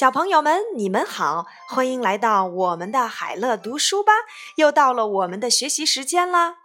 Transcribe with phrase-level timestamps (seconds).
[0.00, 4.14] 小朋友们，你们好，欢迎来到我们的海乐读书吧。
[4.56, 6.56] 又到了我们的学习时间啦。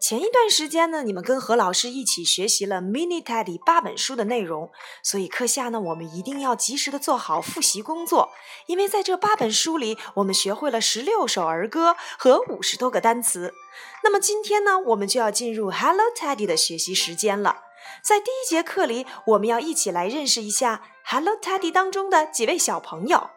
[0.00, 4.72] 前一段时间呢，你们跟何老师一起学习了《Mini Teddy》八本书的内容，
[5.04, 8.30] 所以课下呢，我们一定要及时的做好复习工作。
[8.66, 13.54] 因为在这八本书里，我们学会了十六首儿歌和五十多个单词。
[14.02, 17.66] 那么今天呢，我们就要进入《Hello Teddy》的学习时间了。
[18.02, 23.30] 在第一节课里，我们要一起来认识一下《Hello Teddy》当中的几位小朋友。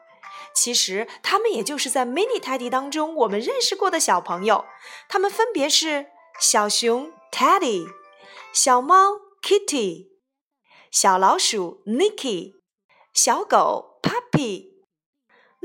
[0.56, 4.66] 其实，他们也就是在《Mini Teddy》当中我们认识过的小朋友。
[5.10, 6.08] 他们分别是
[6.40, 7.88] 小熊 Teddy、
[8.54, 10.10] 小猫 Kitty、
[10.92, 12.54] 小老鼠 Nicky、
[13.14, 14.73] 小狗 Puppy。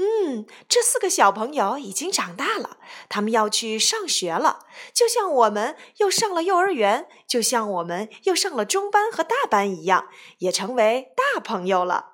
[0.00, 2.76] 嗯，这四个小朋友已经长大了，
[3.08, 4.60] 他们要去上学了，
[4.94, 10.06] 就像我们又上了幼儿园，就像我们又上了中班和大班一样，
[10.38, 12.12] 也成为大朋友了。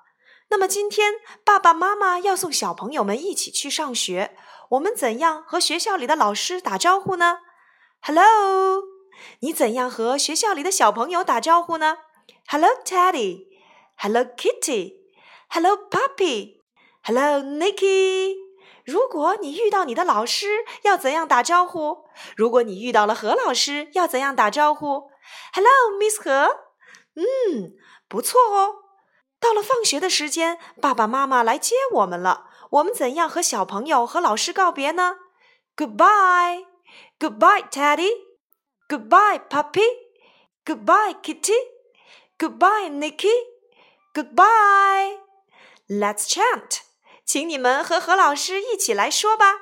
[0.49, 4.35] 那么今天爸爸妈妈要送小朋友们一起去上学，
[4.69, 7.41] 我们怎样和学校里的老师打招呼呢
[8.01, 8.81] ？Hello，
[9.41, 11.97] 你怎样和学校里的小朋友打招呼呢
[12.47, 16.64] ？Hello Teddy，Hello Kitty，Hello Puppy。
[17.07, 18.33] Hello, Nicky。
[18.83, 22.05] 如果你遇到你的老师，要怎样打招呼？
[22.35, 25.11] 如果你遇到了何老师，要怎样打招呼
[25.53, 26.61] ？Hello, Miss 何。
[27.13, 27.75] 嗯，
[28.07, 28.77] 不错哦。
[29.39, 32.45] 到了放学的时间，爸爸妈妈来接我们了。
[32.71, 35.17] 我们怎样和小朋友和老师告别呢
[35.77, 36.65] ？Goodbye,
[37.19, 38.09] Goodbye, Teddy.
[38.89, 39.85] Goodbye, Puppy.
[40.65, 41.53] Goodbye, Kitty.
[42.39, 43.29] Goodbye, Nicky.
[44.11, 45.19] Goodbye.
[45.87, 46.84] Let's chant.
[47.24, 49.54] 请你们和何老师一起来说吧。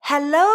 [0.00, 0.46] Hello,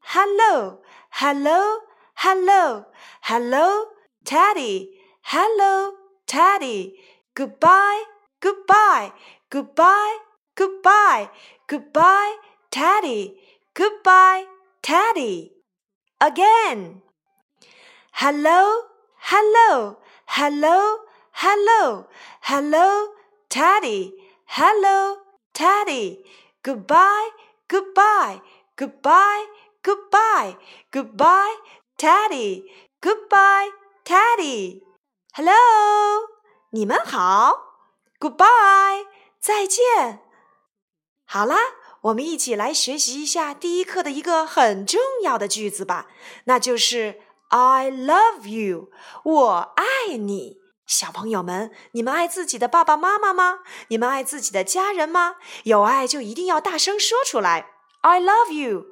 [0.00, 1.80] hello, hello,
[2.16, 2.84] hello,
[3.22, 3.86] hello,
[4.24, 5.00] Teddy.
[5.22, 5.94] Hello,
[6.26, 6.94] Teddy.
[7.34, 8.04] Goodbye,
[8.40, 9.12] goodbye,
[9.50, 10.20] goodbye,
[10.56, 11.28] goodbye,
[11.66, 12.36] goodbye,
[12.70, 13.36] Teddy.
[13.74, 14.46] Goodbye,
[14.82, 15.52] Teddy.
[16.18, 17.02] Again.
[18.12, 18.84] Hello,
[19.16, 20.98] hello, hello,
[21.32, 22.08] hello,
[22.42, 23.08] hello,
[23.48, 24.12] Teddy.
[24.46, 25.16] Hello,
[25.54, 26.24] Teddy.
[26.62, 27.30] Goodbye,
[27.68, 28.40] goodbye,
[28.76, 29.46] goodbye,
[29.82, 30.56] goodbye,
[30.90, 31.56] goodbye,
[31.96, 32.64] Teddy.
[33.00, 33.70] Goodbye,
[34.04, 34.82] Teddy.
[35.32, 35.52] Hello，
[36.70, 37.56] 你们好。
[38.18, 39.06] Goodbye，
[39.40, 40.20] 再见。
[41.24, 41.56] 好啦，
[42.02, 46.08] 我们一起来学习一下第一课的一个很重要的句子吧，
[46.44, 48.90] 那就是 I love you，
[49.24, 50.58] 我爱你。
[50.85, 53.59] 小朋友们，你们爱自己的爸爸妈妈吗？
[53.87, 55.37] 你们爱自己的家人吗？
[55.63, 57.71] 有爱就一定要大声说出来。
[58.01, 58.85] I love you,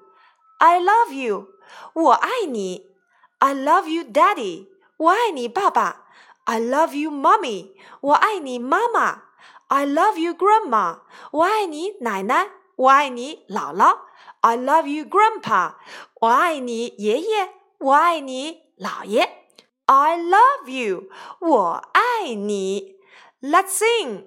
[0.57, 1.49] I love you，
[1.93, 2.91] 我爱你。
[3.39, 6.07] I love you, Daddy，我爱你，爸爸。
[6.45, 9.23] I love you, Mommy，我爱你，妈妈。
[9.67, 10.99] I love you, Grandma，
[11.31, 12.49] 我爱你，奶奶。
[12.75, 13.99] 我爱你，姥姥。
[14.41, 15.75] I love you, Grandpa，
[16.21, 17.53] 我爱你，爷爷。
[17.77, 19.42] 我爱你，姥爷。
[19.86, 21.08] I love you，
[21.40, 22.96] 我爱你。
[23.40, 24.24] Let's sing.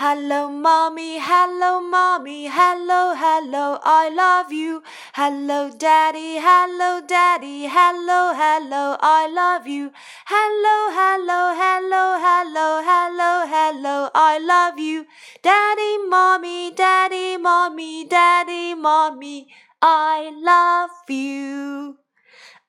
[0.00, 4.82] Hello, mommy, hello, mommy, hello, hello, I love you.
[5.14, 9.90] Hello, daddy, hello, daddy, hello, hello, I love you.
[10.26, 15.06] Hello, hello, hello, hello, hello, hello, I love you.
[15.42, 19.48] Daddy, mommy, daddy, mommy, daddy, mommy,
[19.82, 21.98] I love you.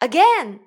[0.02, 0.62] Again.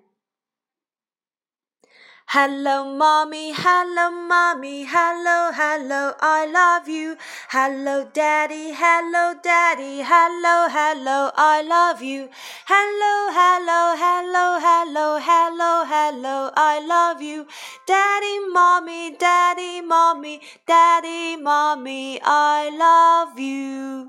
[2.32, 7.16] Hello, mommy, hello, mommy, hello, hello, I love you.
[7.52, 12.28] Hello, daddy, hello, daddy, hello, hello, I love you.
[12.68, 17.48] Hello, hello, hello, hello, hello, hello, I love you.
[17.86, 24.06] Daddy, mommy, daddy, mommy, daddy, mommy, I love you.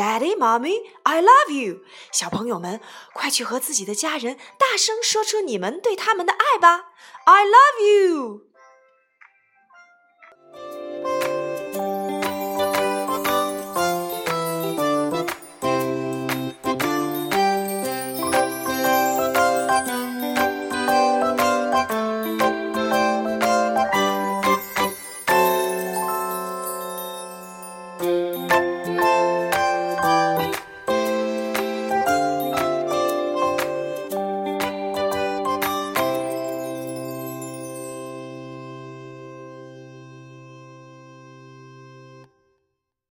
[0.00, 1.80] Daddy, mommy, I love you.
[2.10, 2.80] 小朋友们，
[3.12, 6.86] 快去和自己的家人大声说出你们对他们的爱吧。
[7.26, 8.49] I love you.